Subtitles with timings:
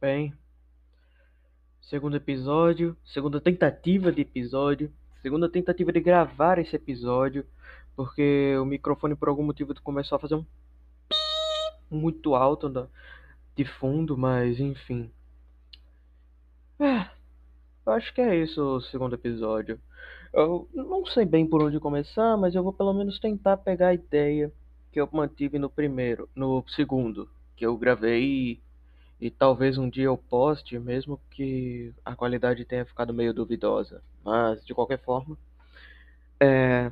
[0.00, 0.32] Bem,
[1.82, 7.44] segundo episódio, segunda tentativa de episódio, segunda tentativa de gravar esse episódio,
[7.94, 10.46] porque o microfone por algum motivo começou a fazer um
[11.90, 12.88] muito alto
[13.54, 15.10] de fundo, mas enfim.
[16.78, 17.06] É,
[17.84, 19.78] eu acho que é isso o segundo episódio.
[20.32, 23.94] Eu não sei bem por onde começar, mas eu vou pelo menos tentar pegar a
[23.94, 24.50] ideia
[24.90, 28.62] que eu mantive no primeiro, no segundo, que eu gravei
[29.20, 34.02] e talvez um dia eu poste, mesmo que a qualidade tenha ficado meio duvidosa.
[34.24, 35.36] Mas, de qualquer forma,
[36.40, 36.90] é.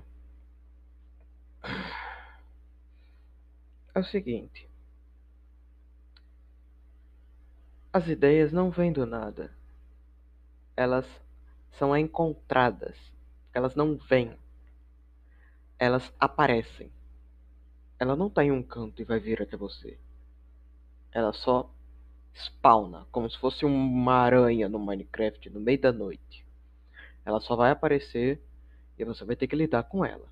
[3.94, 4.68] É o seguinte.
[7.92, 9.50] As ideias não vêm do nada.
[10.76, 11.06] Elas
[11.78, 12.96] são encontradas.
[13.54, 14.36] Elas não vêm.
[15.78, 16.92] Elas aparecem.
[17.98, 19.98] Ela não está em um canto e vai vir até você.
[21.10, 21.70] Ela só
[22.34, 26.44] spawna, como se fosse uma aranha no Minecraft no meio da noite.
[27.24, 28.40] Ela só vai aparecer
[28.98, 30.26] e você vai ter que lidar com ela.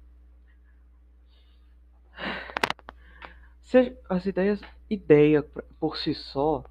[4.08, 5.42] As ideias, ideia
[5.78, 6.64] por si só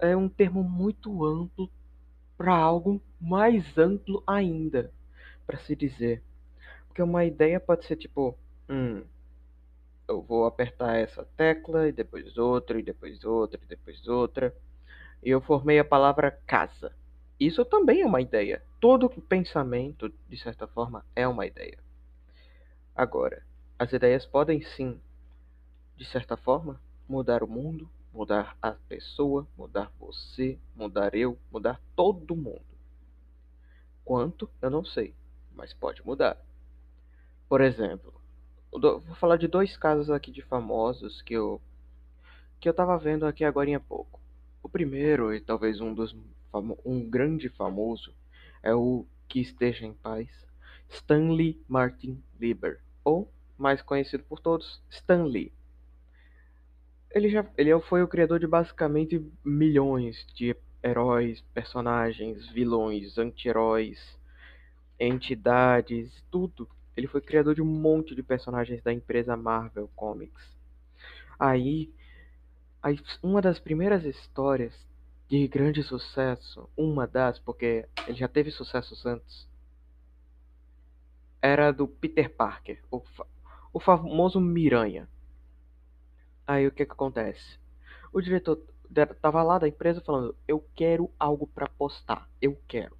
[0.00, 1.70] é um termo muito amplo
[2.36, 4.90] para algo mais amplo ainda,
[5.46, 6.22] para se dizer.
[6.88, 8.36] Porque uma ideia pode ser tipo,
[8.68, 9.02] hum,
[10.08, 14.54] eu vou apertar essa tecla e depois outra e depois outra e depois outra.
[15.22, 16.94] E eu formei a palavra casa.
[17.38, 18.62] Isso também é uma ideia.
[18.80, 21.78] Todo pensamento, de certa forma, é uma ideia.
[22.94, 23.42] Agora,
[23.78, 25.00] as ideias podem sim,
[25.96, 32.36] de certa forma, mudar o mundo, mudar a pessoa, mudar você, mudar eu, mudar todo
[32.36, 32.62] mundo.
[34.04, 35.14] Quanto, eu não sei,
[35.54, 36.38] mas pode mudar.
[37.48, 38.14] Por exemplo,
[38.80, 41.60] vou falar de dois casos aqui de famosos que eu
[42.60, 44.20] que eu tava vendo aqui agora há pouco.
[44.62, 46.16] O primeiro, e talvez um dos
[46.84, 48.14] um grande famoso,
[48.62, 50.28] é o que esteja em paz,
[50.88, 53.28] Stanley Martin Lieber, ou
[53.58, 55.52] mais conhecido por todos, Stan Lee.
[57.10, 64.18] Ele já ele foi o criador de basicamente milhões de heróis, personagens, vilões, anti-heróis,
[64.98, 70.54] entidades, tudo ele foi criador de um monte de personagens da empresa Marvel Comics.
[71.38, 71.92] Aí,
[73.22, 74.74] uma das primeiras histórias
[75.28, 79.48] de grande sucesso, uma das, porque ele já teve sucessos antes,
[81.42, 83.02] era do Peter Parker, o,
[83.72, 85.08] o famoso Miranha.
[86.46, 87.58] Aí o que que acontece?
[88.12, 88.62] O diretor
[89.20, 92.96] tava lá da empresa falando: "Eu quero algo para postar, eu quero.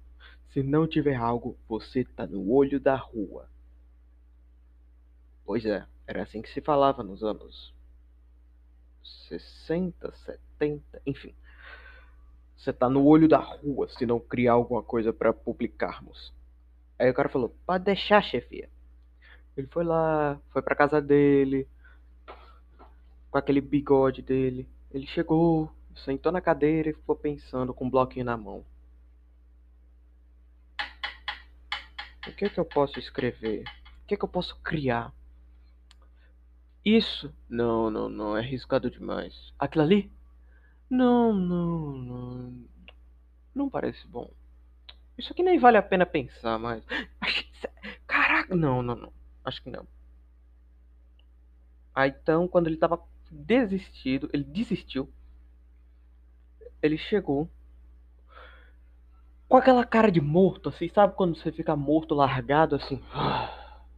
[0.49, 3.47] Se não tiver algo, você tá no olho da rua."
[5.45, 7.73] Pois é, era assim que se falava nos anos
[9.29, 11.33] 60, 70, enfim.
[12.57, 16.33] Você tá no olho da rua se não criar alguma coisa para publicarmos.
[16.97, 18.69] Aí o cara falou: "Pode deixar, chefia".
[19.55, 21.67] Ele foi lá, foi para casa dele,
[23.29, 24.67] com aquele bigode dele.
[24.91, 28.65] Ele chegou, sentou na cadeira e ficou pensando com um bloquinho na mão.
[32.27, 33.63] O que é que eu posso escrever?
[34.03, 35.13] O que é que eu posso criar?
[36.85, 37.33] Isso?
[37.49, 38.37] Não, não, não.
[38.37, 39.51] É arriscado demais.
[39.57, 40.11] Aquilo ali?
[40.87, 42.65] Não, não, não.
[43.55, 44.29] Não parece bom.
[45.17, 46.83] Isso aqui nem vale a pena pensar mais.
[48.05, 49.13] Caraca, não, não, não.
[49.43, 49.87] Acho que não.
[51.95, 53.01] Aí então, quando ele tava
[53.31, 55.11] desistido, ele desistiu.
[56.83, 57.49] Ele chegou
[59.47, 63.01] com aquela cara de morto, assim, sabe quando você fica morto, largado, assim.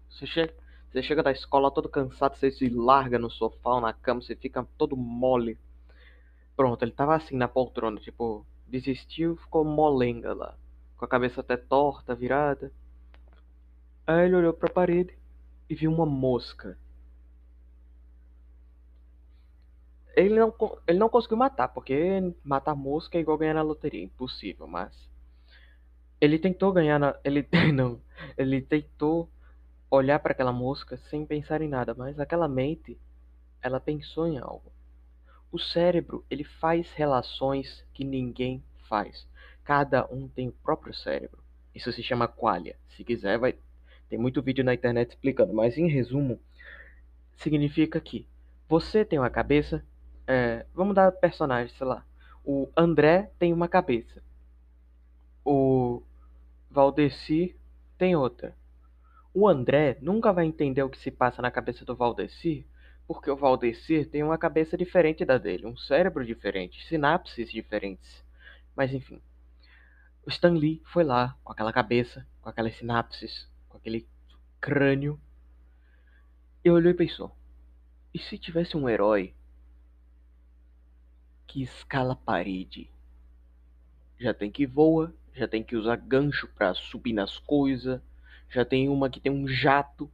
[0.10, 0.54] Você chega
[0.98, 4.36] você chega da escola todo cansado, você se larga no sofá ou na cama, você
[4.36, 5.56] fica todo mole.
[6.56, 10.56] Pronto, ele tava assim na poltrona, tipo, desistiu, ficou molenga lá,
[10.98, 12.72] com a cabeça até torta, virada.
[14.08, 15.16] Aí ele olhou pra parede
[15.70, 16.76] e viu uma mosca.
[20.16, 20.52] Ele não,
[20.88, 25.08] ele não conseguiu matar, porque matar mosca é igual ganhar na loteria, impossível, mas
[26.20, 28.02] ele tentou ganhar na, ele não,
[28.36, 29.30] ele tentou
[29.90, 32.98] olhar para aquela mosca sem pensar em nada, mas aquela mente,
[33.62, 34.72] ela pensou em algo.
[35.52, 39.28] O cérebro, ele faz relações que ninguém faz.
[39.64, 41.42] Cada um tem o próprio cérebro.
[41.74, 42.76] Isso se chama qualia.
[42.90, 43.56] Se quiser, vai
[44.10, 46.40] tem muito vídeo na internet explicando, mas em resumo,
[47.36, 48.26] significa que
[48.68, 49.84] você tem uma cabeça.
[50.26, 52.06] É, vamos dar personagem, sei lá.
[52.44, 54.22] O André tem uma cabeça.
[55.44, 56.02] O
[56.70, 57.56] Valdeci
[57.98, 58.56] tem outra.
[59.40, 62.66] O André nunca vai entender o que se passa na cabeça do Valdecir,
[63.06, 68.26] porque o Valdecir tem uma cabeça diferente da dele, um cérebro diferente, sinapses diferentes.
[68.76, 69.22] Mas enfim.
[70.26, 74.08] O Stan Lee foi lá com aquela cabeça, com aquelas sinapses, com aquele
[74.60, 75.22] crânio.
[76.66, 77.32] E olhou e pensou:
[78.12, 79.36] e se tivesse um herói
[81.46, 82.90] que escala parede?
[84.20, 88.02] Já tem que voa, já tem que usar gancho para subir nas coisas,
[88.50, 90.10] já tem uma que tem um jato,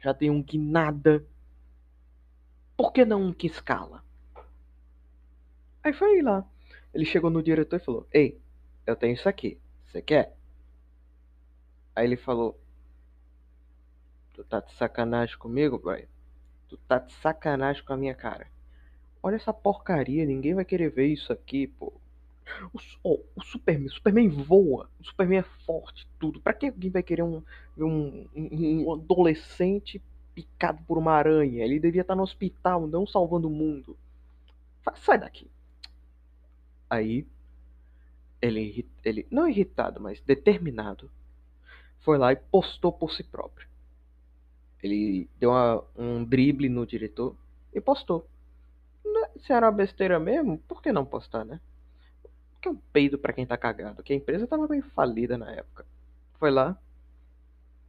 [0.00, 1.24] já tem um que nada.
[2.76, 4.04] Por que não um que escala?
[5.82, 6.44] Aí foi lá.
[6.92, 8.40] Ele chegou no diretor e falou: Ei,
[8.86, 9.58] eu tenho isso aqui.
[9.86, 10.36] Você quer?
[11.94, 12.58] Aí ele falou:
[14.34, 16.06] Tu tá de sacanagem comigo, boy?
[16.68, 18.48] Tu tá de sacanagem com a minha cara.
[19.22, 21.92] Olha essa porcaria, ninguém vai querer ver isso aqui, pô.
[22.72, 26.40] O, oh, o Superman, Superman voa, o Superman é forte, tudo.
[26.40, 27.42] Pra que alguém vai querer um,
[27.76, 30.00] um, um adolescente
[30.34, 31.64] picado por uma aranha?
[31.64, 33.96] Ele devia estar no hospital, não salvando o mundo.
[34.96, 35.50] Sai daqui.
[36.88, 37.26] Aí,
[38.40, 41.10] ele, ele não irritado, mas determinado,
[42.00, 43.66] foi lá e postou por si próprio.
[44.82, 47.34] Ele deu uma, um drible no diretor
[47.74, 48.26] e postou.
[49.38, 51.60] Se era uma besteira mesmo, por que não postar, né?
[52.66, 55.52] Que é um peido para quem tá cagado, que a empresa tava bem falida na
[55.52, 55.86] época.
[56.38, 56.76] Foi lá,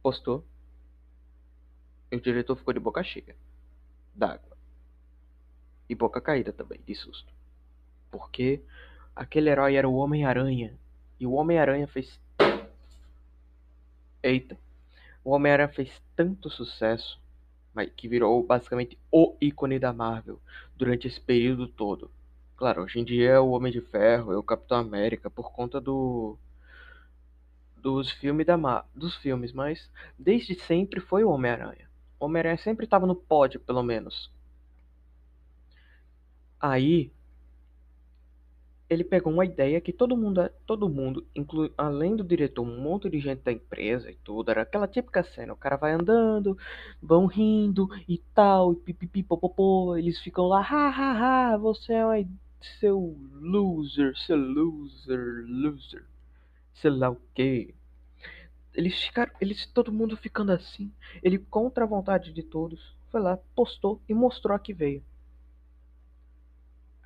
[0.00, 0.44] postou,
[2.12, 3.34] e o diretor ficou de boca cheia
[4.14, 4.56] d'água.
[5.88, 7.32] E boca caída também, de susto.
[8.10, 8.62] Porque
[9.16, 10.78] aquele herói era o Homem-Aranha.
[11.18, 12.20] E o Homem-Aranha fez.
[14.22, 14.56] Eita!
[15.24, 17.20] O Homem-Aranha fez tanto sucesso
[17.96, 20.40] que virou basicamente o ícone da Marvel
[20.76, 22.10] durante esse período todo.
[22.58, 25.80] Claro, hoje em dia é o Homem de Ferro, é o Capitão América por conta
[25.80, 26.36] do
[27.76, 29.88] dos filmes da dos filmes, mas
[30.18, 31.88] desde sempre foi o Homem-Aranha.
[32.18, 34.28] O Homem-Aranha sempre estava no pódio, pelo menos.
[36.60, 37.12] Aí
[38.90, 41.24] ele pegou uma ideia que todo mundo, todo mundo,
[41.76, 45.52] além do diretor, um monte de gente da empresa e tudo, era aquela típica cena,
[45.52, 46.58] o cara vai andando,
[47.00, 52.04] vão rindo e tal, e pipipi, popopô, eles ficam lá, ha, ha, ha, você é
[52.04, 52.18] uma
[52.60, 56.04] seu loser, seu loser, loser,
[56.74, 57.74] sei lá o que.
[58.74, 60.92] Eles ficaram, eles, todo mundo ficando assim.
[61.22, 65.02] Ele, contra a vontade de todos, foi lá, postou e mostrou a que veio.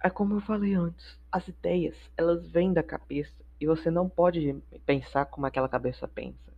[0.03, 4.61] É como eu falei antes, as ideias, elas vêm da cabeça e você não pode
[4.85, 6.53] pensar como aquela cabeça pensa.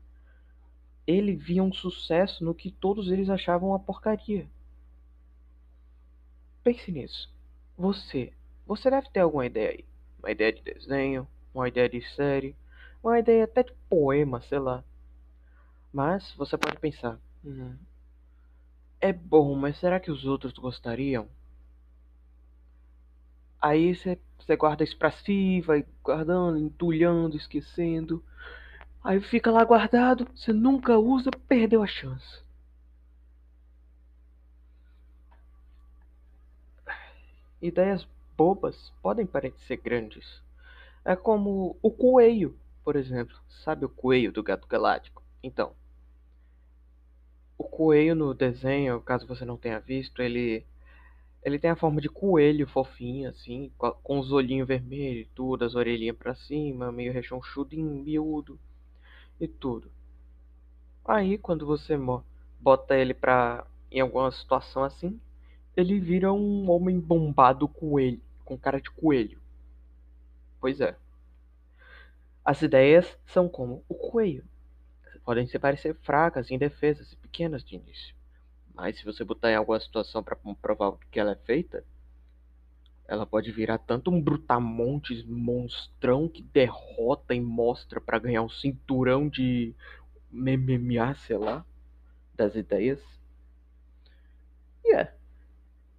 [1.06, 4.48] Ele via um sucesso no que todos eles achavam uma porcaria.
[6.62, 7.30] Pense nisso.
[7.76, 8.32] Você
[8.66, 9.84] você deve ter alguma ideia aí.
[10.18, 12.56] Uma ideia de desenho, uma ideia de série,
[13.02, 14.82] uma ideia até de poema, sei lá.
[15.92, 17.76] Mas você pode pensar: hum,
[19.00, 21.28] é bom, mas será que os outros gostariam?
[23.60, 24.18] Aí você,
[24.56, 28.22] guarda isso pra si, vai guardando, entulhando, esquecendo.
[29.02, 32.42] Aí fica lá guardado, você nunca usa, perdeu a chance.
[37.60, 40.42] Ideias bobas podem parecer grandes.
[41.04, 43.36] É como o coelho, por exemplo.
[43.48, 45.22] Sabe o coelho do gato galáctico?
[45.42, 45.74] Então,
[47.58, 50.64] o coelho no desenho, caso você não tenha visto, ele
[51.42, 55.74] ele tem a forma de coelho fofinho assim, com os olhinhos vermelhos e tudo, as
[55.74, 58.58] orelhinhas para cima, meio rechonchudinho, miúdo
[59.40, 59.90] e tudo.
[61.04, 61.96] Aí, quando você
[62.60, 65.20] bota ele pra em alguma situação assim,
[65.76, 69.40] ele vira um homem bombado coelho, com cara de coelho.
[70.60, 70.96] Pois é.
[72.44, 74.44] As ideias são como o coelho.
[75.24, 78.14] Podem se parecer fracas, indefesas e pequenas de início.
[78.74, 81.84] Mas se você botar em alguma situação para comprovar o que ela é feita,
[83.06, 89.28] ela pode virar tanto um brutamontes monstrão que derrota e mostra para ganhar um cinturão
[89.28, 89.74] de
[90.30, 91.64] MMA, sei lá,
[92.34, 93.00] das ideias.
[94.84, 95.10] E yeah.
[95.10, 95.23] é.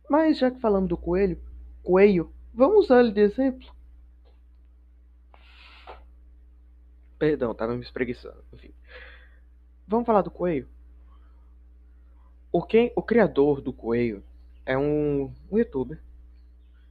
[0.09, 1.41] Mas já que falamos do coelho,
[1.83, 3.74] coelho, vamos usar ele de exemplo.
[7.17, 8.43] Perdão, tava me espreguiçando.
[8.53, 8.74] Enfim.
[9.88, 10.67] Vamos falar do coelho?
[12.51, 14.24] O, quem, o criador do coelho
[14.65, 16.00] é um, um youtuber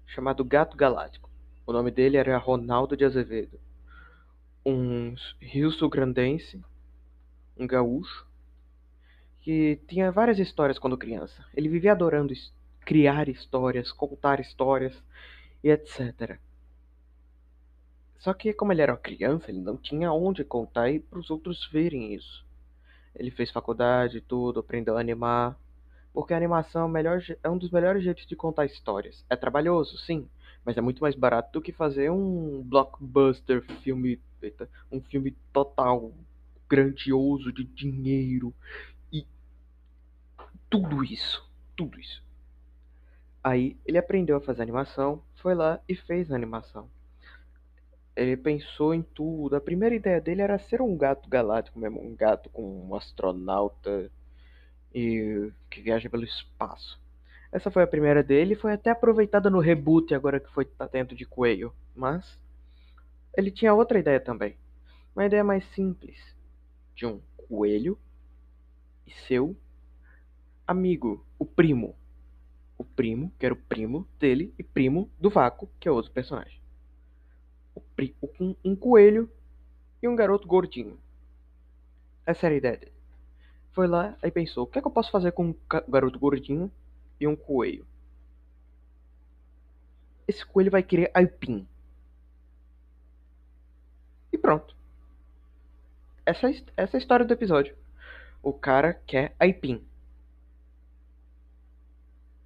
[0.07, 1.31] chamado Gato Galáctico.
[1.67, 3.59] O nome dele era Ronaldo de Azevedo.
[4.65, 6.63] Um rio-sul-grandense,
[7.57, 8.27] um gaúcho,
[9.41, 11.45] que tinha várias histórias quando criança.
[11.55, 12.33] Ele vivia adorando
[12.85, 14.95] criar histórias, contar histórias
[15.63, 16.39] e etc.
[18.19, 21.31] Só que como ele era uma criança, ele não tinha onde contar e para os
[21.31, 22.45] outros verem isso.
[23.15, 25.59] Ele fez faculdade, tudo, aprendeu a animar,
[26.13, 29.25] porque a animação é, melhor, é um dos melhores jeitos de contar histórias.
[29.29, 30.29] É trabalhoso, sim,
[30.65, 34.19] Mas é muito mais barato do que fazer um blockbuster filme,
[34.91, 36.13] um filme total
[36.69, 38.55] grandioso de dinheiro
[39.13, 39.27] e
[40.71, 42.23] tudo isso, tudo isso.
[43.45, 46.89] Aí ele aprendeu a fazer animação, foi lá e fez a animação.
[48.17, 49.55] Ele pensou em tudo.
[49.55, 54.11] A primeira ideia dele era ser um gato galáctico mesmo, um gato com um astronauta
[54.95, 56.99] e que viaja pelo espaço.
[57.53, 61.15] Essa foi a primeira dele, foi até aproveitada no reboot agora que foi tá dentro
[61.15, 62.41] de Coelho, mas
[63.37, 64.57] ele tinha outra ideia também.
[65.15, 66.19] Uma ideia mais simples
[66.95, 67.99] de um coelho
[69.07, 69.55] e seu
[70.67, 71.95] amigo, o primo.
[72.77, 76.61] O primo, que era o primo dele, e primo do Vácuo, que é outro personagem.
[78.41, 79.31] Um, um coelho
[80.03, 80.99] e um garoto gordinho.
[82.27, 82.93] Essa era a ideia dele.
[83.73, 85.55] Foi lá e pensou: o que é que eu posso fazer com um
[85.89, 86.71] garoto gordinho
[87.21, 87.87] e um coelho?
[90.27, 91.67] Esse coelho vai querer aipim.
[94.33, 94.75] E pronto.
[96.25, 97.77] Essa, essa é a história do episódio.
[98.43, 99.85] O cara quer aipim.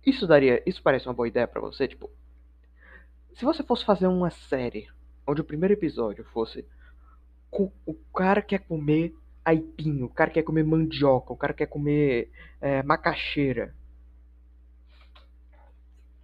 [0.09, 0.63] Isso daria.
[0.65, 1.87] Isso parece uma boa ideia para você?
[1.87, 2.11] Tipo.
[3.35, 4.89] Se você fosse fazer uma série
[5.27, 6.67] onde o primeiro episódio fosse.
[7.53, 12.83] O cara quer comer aipim, o cara quer comer mandioca, o cara quer comer é,
[12.83, 13.75] macaxeira.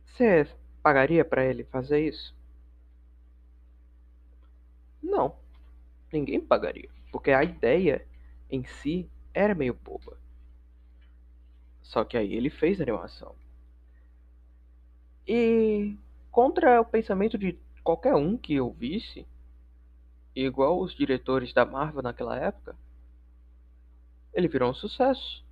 [0.07, 0.47] Você
[0.83, 2.35] pagaria para ele fazer isso?
[5.03, 5.37] Não.
[6.11, 6.89] Ninguém pagaria.
[7.13, 8.07] Porque a ideia
[8.51, 10.19] em si era meio boba.
[11.83, 13.35] Só que aí ele fez animação.
[15.27, 15.97] E
[16.31, 19.27] contra o pensamento de qualquer um que eu visse,
[20.35, 22.77] igual os diretores da Marvel naquela época,
[24.33, 25.43] ele virou um sucesso.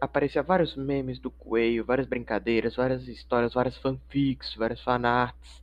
[0.00, 5.62] Aparecia vários memes do coelho, várias brincadeiras, várias histórias, várias fanfics, várias fanarts.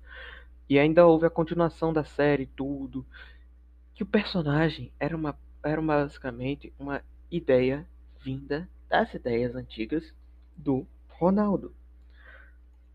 [0.67, 3.05] E ainda houve a continuação da série tudo.
[3.93, 7.85] Que o personagem era uma era basicamente uma ideia
[8.21, 10.13] vinda das ideias antigas
[10.55, 11.73] do Ronaldo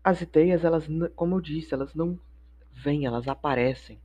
[0.05, 2.19] as ideias, elas, como eu disse, elas não
[2.71, 3.99] vêm, elas aparecem.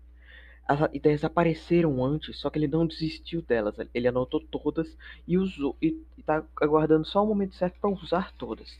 [0.66, 3.76] As ideias apareceram antes, só que ele não desistiu delas.
[3.92, 4.96] Ele anotou todas
[5.28, 8.74] e usou e está aguardando só o momento certo para usar todas.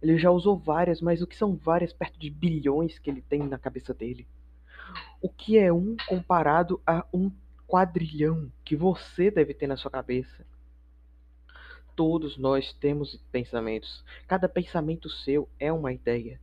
[0.00, 3.42] Ele já usou várias, mas o que são várias perto de bilhões que ele tem
[3.42, 4.24] na cabeça dele?
[5.20, 7.32] O que é um comparado a um
[7.66, 10.46] quadrilhão que você deve ter na sua cabeça?
[11.96, 14.04] Todos nós temos pensamentos.
[14.28, 16.38] Cada pensamento seu é uma ideia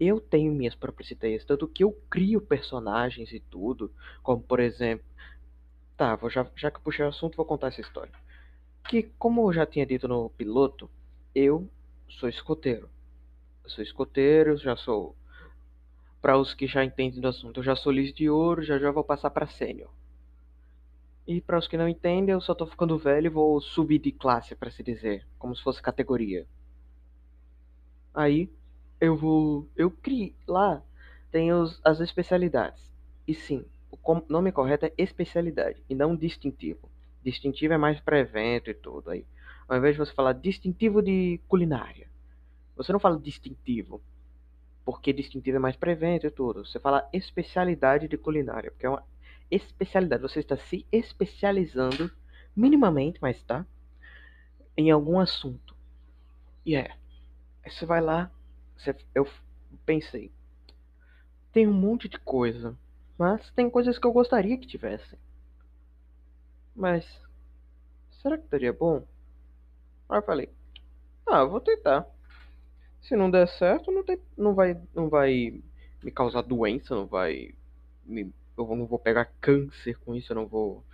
[0.00, 3.92] eu tenho minhas próprias ideias, tanto que eu crio personagens e tudo,
[4.22, 5.04] como por exemplo.
[5.96, 8.12] Tá, vou já, já que puxei o assunto, vou contar essa história.
[8.88, 10.88] Que, como eu já tinha dito no piloto,
[11.34, 11.68] eu
[12.08, 12.88] sou escoteiro.
[13.62, 15.14] Eu sou escoteiro, já sou.
[16.22, 18.90] Para os que já entendem do assunto, eu já sou lis de ouro, já já
[18.90, 19.90] vou passar para sênior.
[21.26, 24.10] E para os que não entendem, eu só tô ficando velho e vou subir de
[24.10, 26.46] classe, para se dizer, como se fosse categoria.
[28.14, 28.50] Aí,
[29.00, 29.66] eu vou.
[29.76, 30.34] Eu criei.
[30.46, 30.82] Lá
[31.30, 32.82] tem os, as especialidades.
[33.26, 36.88] E sim, o nome correto é especialidade e não distintivo.
[37.22, 39.24] Distintivo é mais para evento e tudo aí.
[39.68, 42.08] Ao invés de você falar distintivo de culinária,
[42.76, 44.00] você não fala distintivo,
[44.84, 46.64] porque distintivo é mais para evento e tudo.
[46.66, 49.04] Você fala especialidade de culinária, porque é uma
[49.50, 50.22] especialidade.
[50.22, 52.10] Você está se especializando
[52.56, 53.64] minimamente, mas tá
[54.76, 55.76] em algum assunto.
[56.64, 56.90] E é.
[57.64, 58.30] Aí você vai lá,
[59.14, 59.26] eu
[59.84, 60.30] pensei,
[61.52, 62.76] tem um monte de coisa,
[63.18, 65.18] mas tem coisas que eu gostaria que tivessem.
[66.74, 67.04] Mas
[68.22, 69.04] será que daria bom?
[70.08, 70.50] Aí eu falei,
[71.26, 72.06] ah, vou tentar.
[73.00, 75.62] Se não der certo, não, tem, não vai não vai
[76.02, 77.54] me causar doença, não vai
[78.04, 80.84] me, eu não vou pegar câncer com isso, eu não vou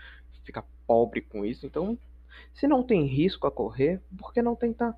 [0.45, 1.67] ficar pobre com isso.
[1.67, 1.99] Então,
[2.55, 4.97] se não tem risco a correr, por que não tentar?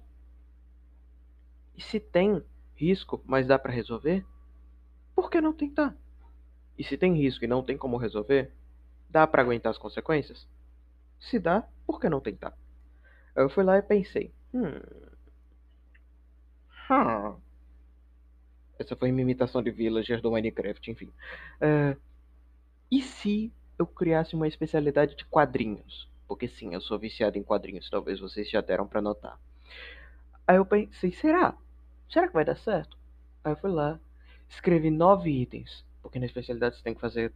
[1.77, 2.43] E se tem,
[2.79, 4.25] risco, mas dá para resolver?
[5.15, 5.97] Por que não tentar?
[6.79, 8.53] E se tem risco e não tem como resolver,
[9.11, 10.49] dá para aguentar as consequências?
[11.19, 12.57] Se dá, por que não tentar?
[13.35, 14.81] Eu fui lá e pensei, hum,
[16.91, 17.37] hum.
[18.79, 21.13] Essa foi minha imitação de villager do Minecraft, enfim.
[21.61, 22.01] Uh,
[22.91, 26.09] e se eu criasse uma especialidade de quadrinhos?
[26.29, 29.39] Porque sim, eu sou viciado em quadrinhos, talvez vocês já deram para notar.
[30.47, 31.57] Aí eu pensei, será?
[32.11, 32.97] Será que vai dar certo?
[33.45, 33.99] Aí eu fui lá,
[34.49, 37.33] escrevi nove itens, porque na especialidade você tem que fazer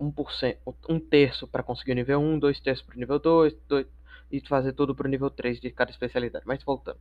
[0.00, 3.86] 1%, um terço para conseguir o nível 1, dois terços para o nível 2, dois,
[4.30, 6.46] e fazer tudo para o nível 3 de cada especialidade.
[6.46, 6.98] Mas voltando.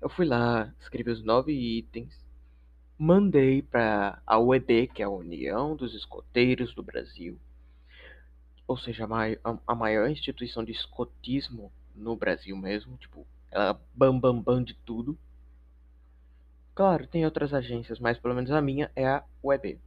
[0.00, 2.28] Eu fui lá, escrevi os nove itens
[2.98, 7.38] mandei para a UEB, que é a União dos Escoteiros do Brasil,
[8.66, 9.06] ou seja,
[9.66, 15.16] a maior instituição de escotismo no Brasil mesmo, tipo, ela bam bam bam de tudo.
[16.78, 19.78] Claro, tem outras agências, mas pelo menos a minha é a UEB.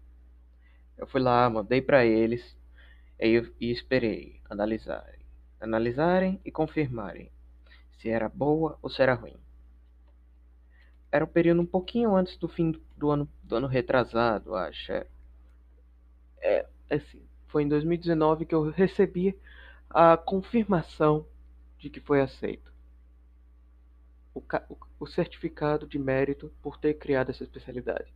[0.98, 2.58] Eu fui lá, mandei para eles
[3.20, 5.20] e, e esperei analisarem,
[5.62, 7.32] analisarem e confirmarem
[8.00, 9.38] se era boa ou se era ruim
[11.12, 14.92] era um período um pouquinho antes do fim do ano, do ano retrasado, acho.
[14.92, 15.08] É,
[16.42, 19.38] é, assim, foi em 2019 que eu recebi
[19.90, 21.26] a confirmação
[21.78, 22.71] de que foi aceito.
[24.34, 24.42] O,
[25.00, 28.14] o, certificado de mérito por ter criado essa especialidade.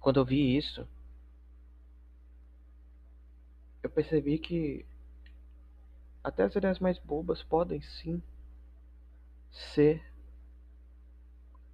[0.00, 0.86] Quando eu vi isso,
[3.82, 4.84] eu percebi que
[6.22, 8.22] até as ideias mais bobas podem sim
[9.50, 10.04] ser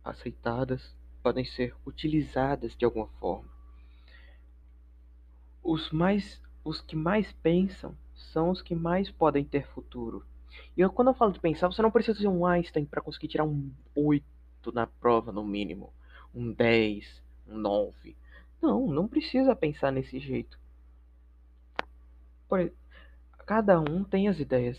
[0.04, 3.48] aceitadas podem ser utilizadas de alguma forma.
[5.62, 10.24] Os mais os que mais pensam são os que mais podem ter futuro.
[10.78, 13.26] E eu, quando eu falo de pensar, você não precisa ser um Einstein para conseguir
[13.26, 14.24] tirar um 8
[14.72, 15.92] na prova, no mínimo.
[16.32, 18.16] Um 10, um 9.
[18.62, 20.56] Não, não precisa pensar nesse jeito.
[22.48, 22.72] Por,
[23.44, 24.78] cada um tem as ideias.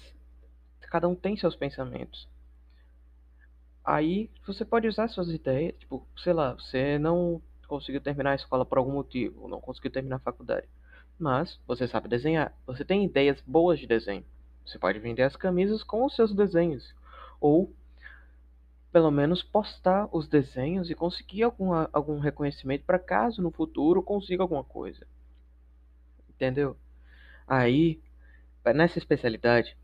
[0.90, 2.30] Cada um tem seus pensamentos.
[3.84, 8.66] Aí você pode usar suas ideias, tipo, sei lá, você não conseguiu terminar a escola
[8.66, 10.68] por algum motivo, não conseguiu terminar a faculdade.
[11.20, 14.24] Mas você sabe desenhar, você tem ideias boas de desenho.
[14.66, 16.94] Você pode vender as camisas com os seus desenhos.
[17.40, 17.74] Ou
[18.92, 24.44] pelo menos postar os desenhos e conseguir alguma, algum reconhecimento para caso no futuro consiga
[24.44, 25.06] alguma coisa.
[26.30, 26.76] Entendeu?
[27.48, 28.00] Aí,
[28.74, 29.78] nessa especialidade,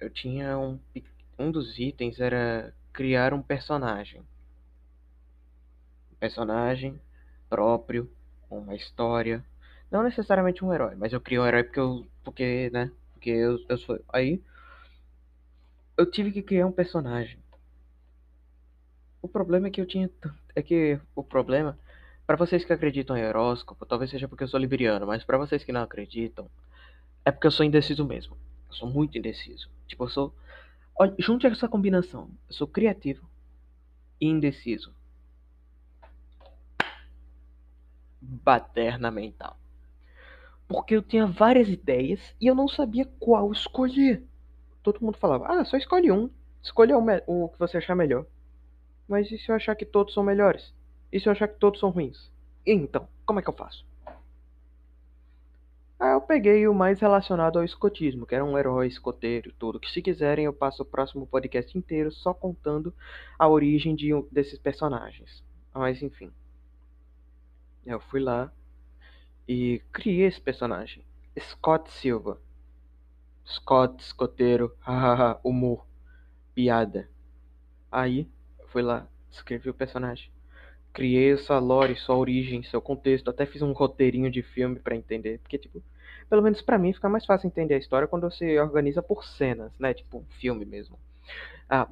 [0.00, 0.78] eu tinha um
[1.38, 4.20] um dos itens era criar um personagem.
[6.12, 7.00] Um personagem
[7.48, 8.10] próprio,
[8.50, 9.44] uma história.
[9.90, 12.06] Não necessariamente um herói, mas eu criei um herói porque eu.
[12.24, 12.90] Porque, né?
[13.18, 13.98] Porque eu, eu sou.
[14.12, 14.40] Aí.
[15.96, 17.40] Eu tive que criar um personagem.
[19.20, 20.08] O problema é que eu tinha.
[20.54, 21.76] É que o problema.
[22.24, 25.64] Para vocês que acreditam em horóscopo, talvez seja porque eu sou libriano, mas para vocês
[25.64, 26.48] que não acreditam,
[27.24, 28.36] é porque eu sou indeciso mesmo.
[28.68, 29.68] Eu sou muito indeciso.
[29.88, 30.34] Tipo, eu sou
[30.98, 32.28] Olha, junte essa combinação.
[32.48, 33.28] Eu sou criativo
[34.20, 34.92] e indeciso.
[38.20, 39.56] Baderna mental.
[40.68, 44.22] Porque eu tinha várias ideias e eu não sabia qual escolher.
[44.82, 46.30] Todo mundo falava, ah, só escolhe um.
[46.62, 48.26] Escolha o, o que você achar melhor.
[49.08, 50.74] Mas e se eu achar que todos são melhores?
[51.10, 52.30] E se eu achar que todos são ruins?
[52.66, 53.86] Então, como é que eu faço?
[55.98, 59.80] Aí eu peguei o mais relacionado ao escotismo, que era um herói escoteiro, tudo.
[59.80, 62.94] Que se quiserem eu passo o próximo podcast inteiro só contando
[63.38, 65.42] a origem de um desses personagens.
[65.74, 66.30] Mas enfim.
[67.84, 68.52] Eu fui lá
[69.48, 71.02] e criei esse personagem.
[71.38, 72.40] Scott Silva.
[73.44, 75.86] Scott, escoteiro, hahaha, humor,
[76.54, 77.08] piada.
[77.90, 78.28] Aí,
[78.66, 80.30] fui lá, escrevi o personagem
[80.98, 85.38] criei essa lore, sua origem, seu contexto, até fiz um roteirinho de filme para entender,
[85.38, 85.80] porque tipo,
[86.28, 89.70] pelo menos para mim fica mais fácil entender a história quando você organiza por cenas,
[89.78, 89.94] né?
[89.94, 90.98] Tipo, um filme mesmo.
[91.70, 91.88] Ah,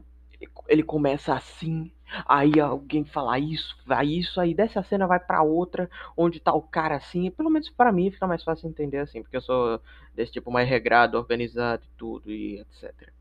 [0.69, 1.91] ele começa assim,
[2.27, 6.63] aí alguém fala isso, vai isso, aí dessa cena vai para outra, onde tá o
[6.63, 9.81] cara assim, pelo menos para mim fica mais fácil entender assim, porque eu sou
[10.15, 13.13] desse tipo mais regrado, organizado e tudo e etc.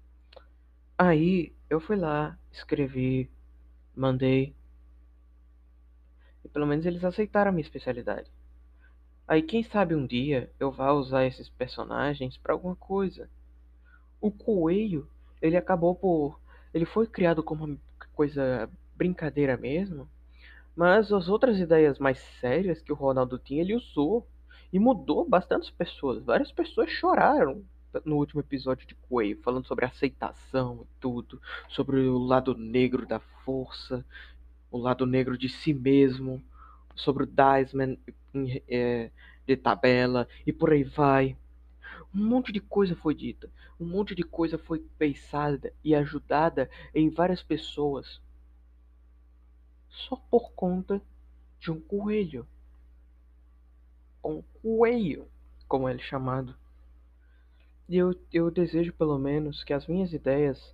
[0.98, 3.30] Aí eu fui lá, escrevi,
[3.96, 4.56] mandei
[6.44, 8.30] e pelo menos eles aceitaram a minha especialidade.
[9.28, 13.28] Aí quem sabe um dia eu vá usar esses personagens para alguma coisa.
[14.22, 15.10] O coelho,
[15.42, 16.40] ele acabou por.
[16.76, 17.78] Ele foi criado como uma
[18.14, 20.10] coisa brincadeira mesmo.
[20.76, 24.28] Mas as outras ideias mais sérias que o Ronaldo tinha, ele usou.
[24.74, 26.22] E mudou bastante pessoas.
[26.22, 27.64] Várias pessoas choraram
[28.04, 33.20] no último episódio de Coelho, falando sobre aceitação e tudo, sobre o lado negro da
[33.46, 34.04] força,
[34.70, 36.44] o lado negro de si mesmo,
[36.94, 37.98] sobre o Diceman
[38.68, 39.12] é,
[39.48, 41.38] de tabela e por aí vai.
[42.16, 47.10] Um monte de coisa foi dita, um monte de coisa foi pensada e ajudada em
[47.10, 48.22] várias pessoas
[49.90, 51.02] só por conta
[51.60, 52.48] de um coelho.
[54.24, 55.28] Um coelho,
[55.68, 56.56] como ele é chamado.
[57.88, 60.74] E eu, eu desejo pelo menos que as minhas ideias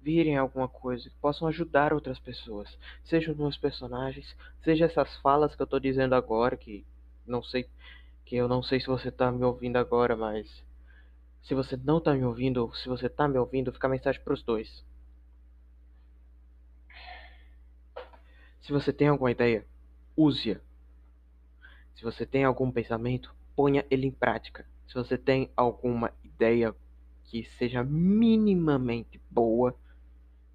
[0.00, 5.54] virem alguma coisa, que possam ajudar outras pessoas, seja os meus personagens, seja essas falas
[5.54, 6.84] que eu tô dizendo agora, que
[7.26, 7.68] não sei,
[8.24, 10.64] que eu não sei se você tá me ouvindo agora, mas
[11.48, 14.22] se você não tá me ouvindo, ou se você tá me ouvindo, fica a mensagem
[14.22, 14.84] pros dois.
[18.60, 19.66] Se você tem alguma ideia,
[20.14, 20.60] use-a.
[21.94, 24.68] Se você tem algum pensamento, ponha ele em prática.
[24.86, 26.76] Se você tem alguma ideia
[27.24, 29.74] que seja minimamente boa,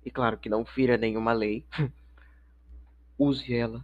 [0.05, 1.65] e claro que não fira nenhuma lei,
[3.17, 3.83] use ela,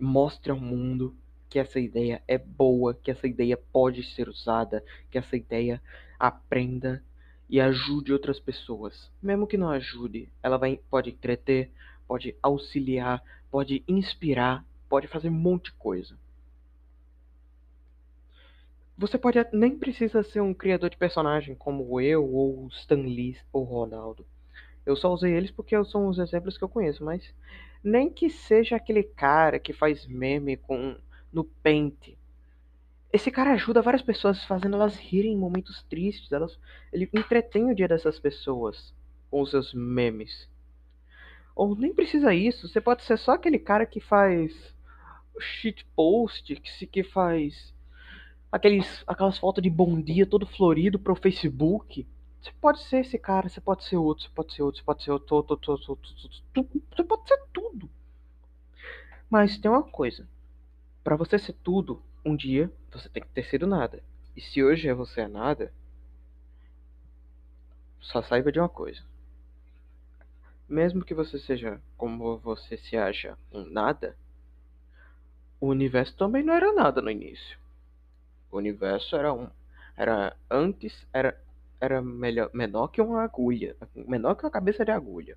[0.00, 1.16] mostre ao mundo
[1.48, 5.82] que essa ideia é boa, que essa ideia pode ser usada, que essa ideia
[6.18, 7.02] aprenda
[7.48, 9.10] e ajude outras pessoas.
[9.22, 11.70] Mesmo que não ajude, ela vai, pode entreter,
[12.06, 16.16] pode auxiliar, pode inspirar, pode fazer um monte de coisa.
[18.96, 23.64] Você pode nem precisa ser um criador de personagem como eu ou Stan Lee ou
[23.64, 24.24] Ronaldo.
[24.86, 27.34] Eu só usei eles porque são os exemplos que eu conheço, mas
[27.82, 30.96] nem que seja aquele cara que faz meme com
[31.32, 32.16] no Paint.
[33.14, 36.58] Esse cara ajuda várias pessoas fazendo elas rirem em momentos tristes, elas
[36.92, 38.92] ele entretém o dia dessas pessoas
[39.30, 40.48] com os seus memes.
[41.54, 44.52] Ou nem precisa isso, você pode ser só aquele cara que faz
[45.38, 47.72] shitpost, que que faz
[48.50, 52.04] aqueles, aquelas fotos de bom dia todo florido pro Facebook.
[52.42, 55.04] Você pode ser esse cara, você pode ser outro, você pode ser outro, você pode
[55.04, 55.96] ser outro, outro, outro, outro,
[56.90, 57.88] você pode ser tudo.
[59.30, 60.28] Mas tem uma coisa.
[61.04, 64.02] Para você ser tudo, um dia você tem que ter sido nada.
[64.36, 65.72] E se hoje é você é nada,
[68.00, 69.02] só saiba de uma coisa.
[70.68, 74.16] Mesmo que você seja como você se acha um nada,
[75.60, 77.58] o universo também não era nada no início.
[78.50, 79.48] O universo era um.
[79.96, 81.06] Era antes.
[81.12, 81.40] Era,
[81.80, 83.76] era melhor, menor que uma agulha.
[83.94, 85.36] Menor que uma cabeça de agulha.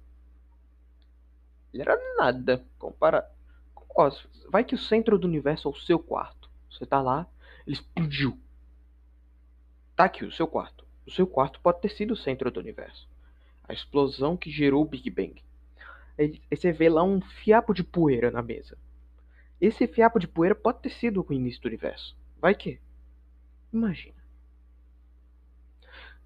[1.74, 2.64] Ele era nada.
[2.78, 3.30] Compara.
[3.96, 4.12] Ó,
[4.50, 6.50] vai que o centro do universo é o seu quarto.
[6.70, 7.28] Você tá lá,
[7.68, 8.40] ele explodiu.
[9.96, 10.86] Tá aqui o seu quarto.
[11.06, 13.08] O seu quarto pode ter sido o centro do universo.
[13.68, 15.44] A explosão que gerou o Big Bang.
[16.18, 18.78] Aí você vê lá um fiapo de poeira na mesa.
[19.60, 22.16] Esse fiapo de poeira pode ter sido o início do universo.
[22.40, 22.80] Vai que.
[23.74, 24.16] Imagina.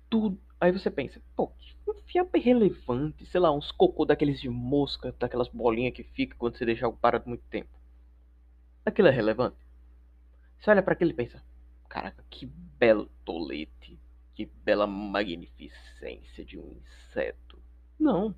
[0.09, 0.39] Tudo.
[0.59, 1.51] Aí você pensa, pô,
[1.87, 6.55] um fiapo irrelevante, sei lá, uns cocô daqueles de mosca, daquelas bolinhas que fica quando
[6.55, 7.69] você deixa algo parado muito tempo.
[8.85, 9.57] Aquilo é relevante?
[10.61, 11.43] Você olha para aquilo e pensa,
[11.89, 13.99] caraca, que belo tolete,
[14.35, 17.59] que bela magnificência de um inseto.
[17.99, 18.35] Não.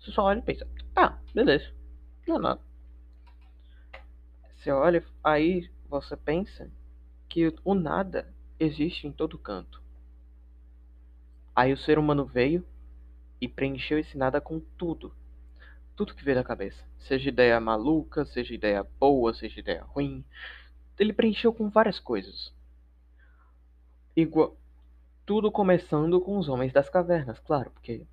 [0.00, 1.72] Você só olha e pensa, ah, beleza,
[2.26, 2.60] não é nada.
[4.56, 6.68] Você olha, aí você pensa
[7.28, 9.80] que o nada existe em todo canto.
[11.54, 12.66] Aí o ser humano veio
[13.40, 15.14] e preencheu esse nada com tudo.
[15.94, 16.84] Tudo que veio da cabeça.
[16.98, 20.24] Seja ideia maluca, seja ideia boa, seja ideia ruim.
[20.98, 22.52] Ele preencheu com várias coisas.
[24.16, 24.56] Igual.
[25.26, 28.06] Tudo começando com os homens das cavernas, claro, porque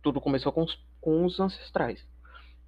[0.00, 2.06] tudo começou com os, com os ancestrais.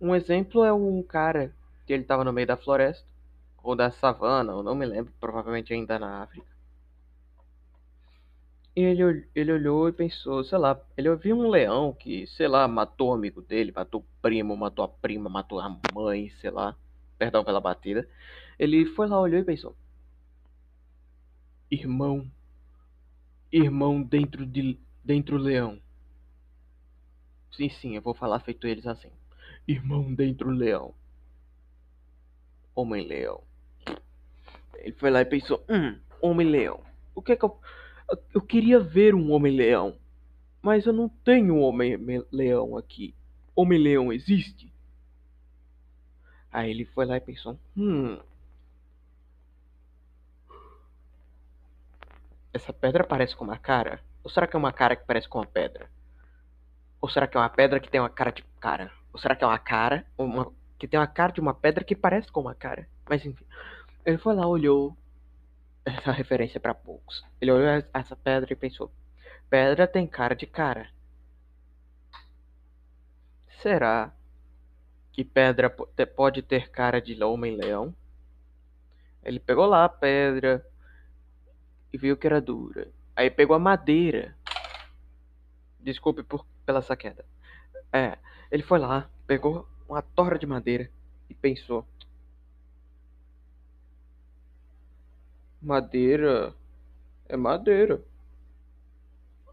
[0.00, 1.54] Um exemplo é um cara
[1.86, 3.06] que ele estava no meio da floresta
[3.62, 6.52] ou da savana, eu não me lembro, provavelmente ainda na África.
[8.74, 12.66] E ele, ele olhou e pensou, sei lá, ele ouviu um leão que, sei lá,
[12.66, 16.74] matou o amigo dele, matou o primo, matou a prima, matou a mãe, sei lá,
[17.18, 18.08] perdão pela batida.
[18.62, 19.75] Ele foi lá, olhou e pensou:
[21.68, 22.31] Irmão,
[23.51, 25.83] irmão dentro de dentro leão.
[27.51, 29.11] Sim, sim, eu vou falar feito eles assim.
[29.66, 30.94] Irmão dentro leão.
[32.72, 33.42] Homem-leão.
[34.77, 36.85] Ele foi lá e pensou: Hum, Homem-Leão.
[37.16, 37.59] O que é que eu.
[38.33, 39.98] Eu queria ver um Homem-Leão.
[40.62, 43.12] Mas eu não tenho um Homem-Leão aqui.
[43.57, 44.72] Homem-Leão existe?
[46.53, 48.20] Aí ele foi lá e pensou: Hum.
[52.52, 54.00] Essa pedra parece com uma cara?
[54.22, 55.90] Ou será que é uma cara que parece com uma pedra?
[57.00, 58.92] Ou será que é uma pedra que tem uma cara de cara?
[59.12, 61.96] Ou será que é uma cara uma, que tem uma cara de uma pedra que
[61.96, 62.86] parece com uma cara?
[63.08, 63.44] Mas enfim.
[64.04, 64.96] Ele foi lá, olhou.
[65.84, 67.24] Essa referência para poucos.
[67.40, 68.92] Ele olhou essa pedra e pensou:
[69.48, 70.88] Pedra tem cara de cara.
[73.60, 74.12] Será
[75.12, 77.94] que pedra pode ter cara de homem-leão?
[79.22, 80.66] Ele pegou lá a pedra
[81.92, 82.90] e viu que era dura.
[83.14, 84.37] Aí pegou a madeira.
[85.78, 87.24] Desculpe por, pela essa queda.
[87.92, 88.16] É,
[88.50, 90.90] ele foi lá, pegou uma torre de madeira
[91.28, 91.87] e pensou:
[95.61, 96.55] Madeira.
[97.28, 98.02] É madeira.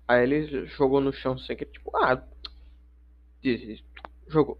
[0.08, 2.24] Aí ele jogou no chão sem que, tipo, ah.
[4.28, 4.60] Jogou.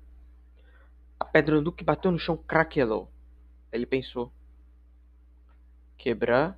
[1.20, 3.12] A pedra do que bateu no chão craquelou.
[3.72, 4.32] Ele pensou:
[5.98, 6.58] Quebrar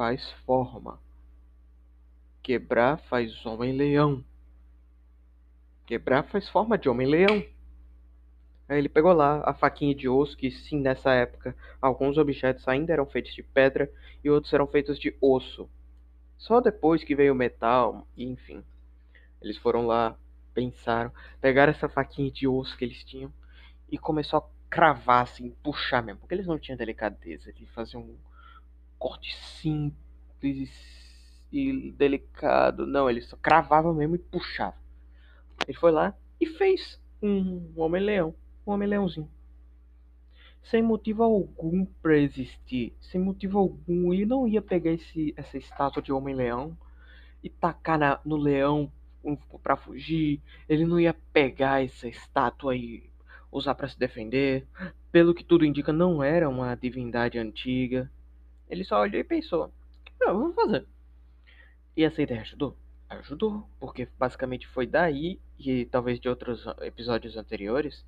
[0.00, 0.98] faz forma.
[2.42, 4.24] Quebrar faz homem-leão.
[5.84, 7.44] Quebrar faz forma de homem-leão.
[8.66, 12.94] Aí ele pegou lá a faquinha de osso, que sim, nessa época, alguns objetos ainda
[12.94, 13.92] eram feitos de pedra
[14.24, 15.68] e outros eram feitos de osso.
[16.38, 18.64] Só depois que veio o metal, enfim.
[19.42, 20.16] Eles foram lá,
[20.54, 23.30] pensaram, pegaram essa faquinha de osso que eles tinham
[23.92, 26.20] e começou a cravar, assim, puxar mesmo.
[26.20, 28.16] Porque eles não tinham delicadeza de fazer um
[29.00, 30.70] corte simples
[31.50, 32.86] e delicado.
[32.86, 34.78] Não, eles só cravavam mesmo e puxavam.
[35.66, 38.34] Ele foi lá e fez um homem-leão
[38.66, 39.28] um homem-leãozinho.
[40.62, 46.02] Sem motivo algum para existir, sem motivo algum, ele não ia pegar esse, essa estátua
[46.02, 46.76] de homem-leão
[47.42, 48.92] e tacar na, no leão
[49.62, 50.40] para fugir.
[50.68, 53.10] Ele não ia pegar essa estátua e
[53.50, 54.66] usar para se defender.
[55.10, 58.10] Pelo que tudo indica, não era uma divindade antiga.
[58.70, 59.72] Ele só olhou e pensou:
[60.20, 60.86] "Eu vou fazer".
[61.96, 62.76] E essa ideia ajudou?
[63.08, 68.04] Ajudou, porque basicamente foi daí e talvez de outros episódios anteriores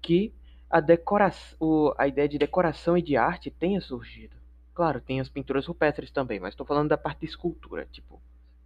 [0.00, 0.32] que
[0.70, 4.36] a decoração, a ideia de decoração e de arte tenha surgido.
[4.72, 8.20] Claro, tem as pinturas rupestres também, mas estou falando da parte de escultura, tipo,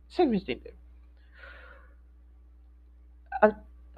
[0.09, 0.77] vocês me entenderam?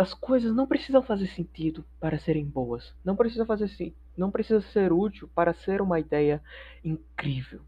[0.00, 2.94] As coisas não precisam fazer sentido para serem boas.
[3.04, 6.42] Não precisa fazer não precisa ser útil para ser uma ideia
[6.84, 7.60] incrível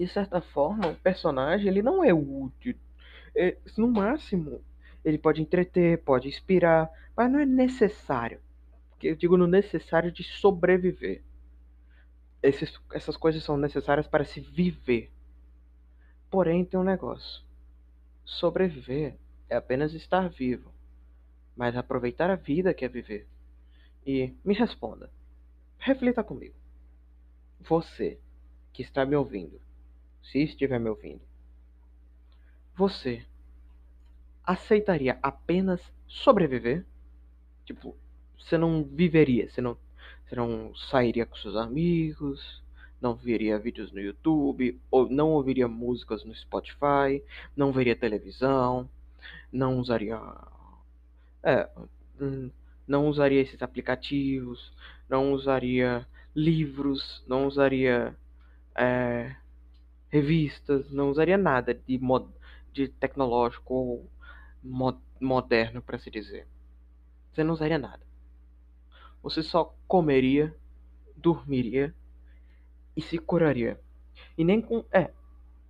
[0.00, 2.74] de certa forma, o personagem ele não é útil.
[3.36, 4.62] É, no máximo,
[5.04, 8.40] ele pode entreter, pode inspirar, mas não é necessário.
[9.02, 11.22] Eu digo no necessário de sobreviver.
[12.42, 15.10] Esses, essas coisas são necessárias para se viver.
[16.30, 17.42] Porém, tem um negócio.
[18.24, 19.16] Sobreviver
[19.50, 20.72] é apenas estar vivo,
[21.56, 23.26] mas aproveitar a vida que é viver.
[24.06, 25.10] E me responda.
[25.78, 26.54] Reflita comigo.
[27.60, 28.18] Você
[28.72, 29.60] que está me ouvindo,
[30.22, 31.20] se estiver me ouvindo,
[32.76, 33.24] você
[34.44, 36.84] aceitaria apenas sobreviver?
[37.64, 37.94] Tipo,
[38.38, 39.76] você não viveria, você não,
[40.26, 42.62] você não sairia com seus amigos,
[43.00, 47.22] não veria vídeos no YouTube, ou não ouviria músicas no Spotify,
[47.56, 48.88] não veria televisão,
[49.52, 50.20] não usaria.
[51.42, 51.68] É,
[52.20, 52.50] hum,
[52.86, 54.72] não usaria esses aplicativos,
[55.08, 58.16] não usaria livros, não usaria
[58.74, 59.34] é,
[60.08, 62.28] revistas, não usaria nada de, mod,
[62.72, 64.10] de tecnológico ou
[64.62, 66.46] mod, moderno, para se dizer.
[67.32, 68.00] Você não usaria nada.
[69.22, 70.54] Você só comeria,
[71.16, 71.94] dormiria
[72.96, 73.78] e se curaria.
[74.36, 74.84] E nem com.
[74.92, 75.10] É.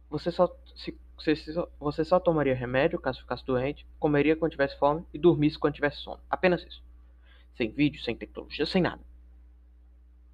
[0.09, 4.79] Você só, se, você, só, você só tomaria remédio caso ficasse doente, comeria quando tivesse
[4.79, 6.21] fome e dormisse quando tivesse sono.
[6.31, 6.83] Apenas isso.
[7.57, 9.03] Sem vídeo, sem tecnologia, sem nada.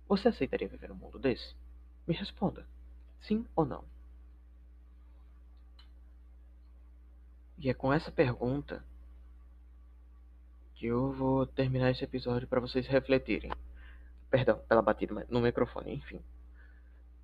[0.09, 1.55] Você aceitaria viver num mundo desse?
[2.07, 2.65] Me responda.
[3.21, 3.85] Sim ou não?
[7.59, 8.85] E é com essa pergunta
[10.77, 13.51] que eu vou terminar esse episódio para vocês refletirem.
[14.31, 16.21] Perdão pela batida no microfone, enfim.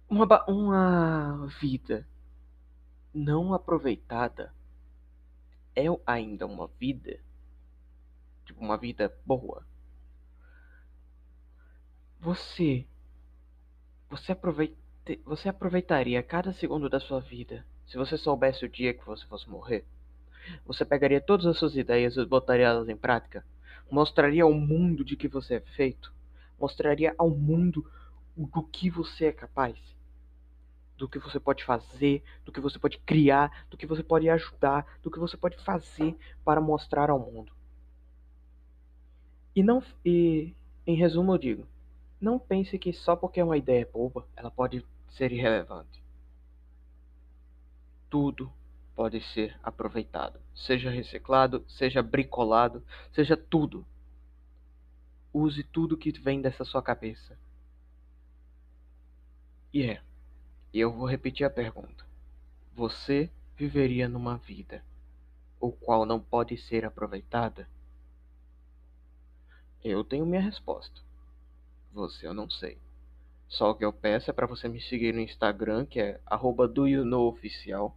[0.08, 2.06] Uma, uma vida
[3.14, 4.52] não aproveitada
[5.74, 7.18] é ainda uma vida?
[8.44, 9.66] Tipo, uma vida boa?
[12.20, 12.86] Você.
[14.10, 14.76] Você, aproveita,
[15.24, 19.48] você aproveitaria cada segundo da sua vida se você soubesse o dia que você fosse
[19.48, 19.84] morrer?
[20.66, 23.44] Você pegaria todas as suas ideias e botaria elas em prática?
[23.90, 26.12] Mostraria ao mundo de que você é feito?
[26.58, 27.90] Mostraria ao mundo
[28.36, 29.76] do que você é capaz?
[31.02, 34.86] Do que você pode fazer, do que você pode criar, do que você pode ajudar,
[35.02, 37.52] do que você pode fazer para mostrar ao mundo.
[39.52, 40.54] E não e
[40.86, 41.66] em resumo eu digo,
[42.20, 46.00] não pense que só porque é uma ideia boba, ela pode ser irrelevante.
[48.08, 48.52] Tudo
[48.94, 52.80] pode ser aproveitado, seja reciclado, seja bricolado,
[53.12, 53.84] seja tudo.
[55.34, 57.36] Use tudo que vem dessa sua cabeça.
[59.72, 60.00] E é,
[60.72, 62.04] e eu vou repetir a pergunta.
[62.74, 64.82] Você viveria numa vida
[65.60, 67.68] o qual não pode ser aproveitada?
[69.84, 71.00] Eu tenho minha resposta.
[71.92, 72.78] Você eu não sei.
[73.48, 76.20] Só o que eu peço é para você me seguir no Instagram, que é
[76.72, 77.94] @doyouknowoficial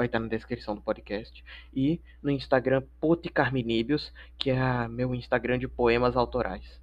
[0.00, 1.44] vai estar na descrição do podcast.
[1.74, 6.80] E no Instagram Poticarminibios, que é meu Instagram de poemas autorais.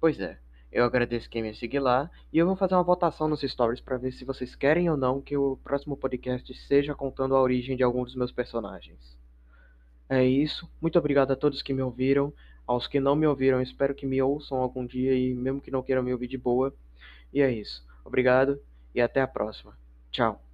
[0.00, 0.38] Pois é,
[0.70, 3.96] eu agradeço quem me seguir lá e eu vou fazer uma votação nos stories para
[3.96, 7.82] ver se vocês querem ou não que o próximo podcast seja contando a origem de
[7.82, 9.16] algum dos meus personagens.
[10.08, 12.32] É isso, muito obrigado a todos que me ouviram.
[12.66, 15.82] Aos que não me ouviram, espero que me ouçam algum dia e mesmo que não
[15.82, 16.74] queiram me ouvir de boa.
[17.32, 17.82] E é isso.
[18.04, 18.60] Obrigado
[18.94, 19.76] e até a próxima.
[20.10, 20.47] Tchau.